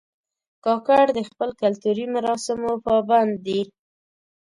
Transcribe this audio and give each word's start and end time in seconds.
کاکړ 0.65 1.05
د 1.17 1.19
خپلو 1.29 1.53
کلتوري 1.63 2.05
مراسمو 2.15 2.71
پابند 2.85 3.33
دي. 3.45 3.61